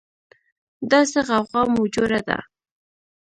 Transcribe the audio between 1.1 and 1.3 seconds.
څه